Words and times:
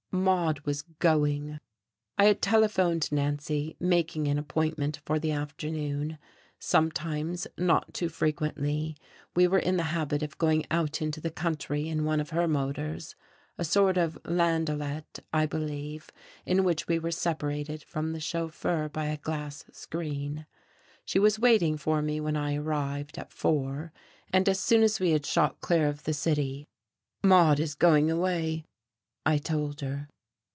Maude 0.13 0.59
was 0.65 0.81
going! 0.81 1.57
I 2.17 2.25
had 2.25 2.41
telephoned 2.41 3.09
Nancy, 3.13 3.77
making 3.79 4.27
an 4.27 4.37
appointment 4.37 4.99
for 5.05 5.19
the 5.19 5.31
afternoon. 5.31 6.17
Sometimes 6.59 7.47
not 7.57 7.93
too 7.93 8.09
frequently 8.09 8.97
we 9.37 9.47
were 9.47 9.57
in 9.57 9.77
the 9.77 9.83
habit 9.83 10.21
of 10.21 10.37
going 10.37 10.65
out 10.69 11.01
into 11.01 11.21
the 11.21 11.31
country 11.31 11.87
in 11.87 12.03
one 12.03 12.19
of 12.19 12.31
her 12.31 12.45
motors, 12.45 13.15
a 13.57 13.63
sort 13.63 13.97
of 13.97 14.17
landaulet, 14.25 15.19
I 15.31 15.45
believe, 15.45 16.09
in 16.45 16.65
which 16.65 16.89
we 16.89 16.99
were 16.99 17.11
separated 17.11 17.81
from 17.81 18.11
the 18.11 18.19
chauffeur 18.19 18.89
by 18.89 19.05
a 19.05 19.15
glass 19.17 19.63
screen. 19.71 20.45
She 21.05 21.19
was 21.19 21.39
waiting 21.39 21.77
for 21.77 22.01
me 22.01 22.19
when 22.19 22.35
I 22.35 22.55
arrived, 22.57 23.17
at 23.17 23.31
four; 23.31 23.93
and 24.33 24.49
as 24.49 24.59
soon 24.59 24.83
as 24.83 24.99
we 24.99 25.11
had 25.11 25.25
shot 25.25 25.61
clear 25.61 25.87
of 25.87 26.03
the 26.03 26.13
city, 26.13 26.67
"Maude 27.23 27.61
is 27.61 27.75
going 27.75 28.11
away," 28.11 28.65
I 29.23 29.37
told 29.37 29.81
her. 29.81 30.07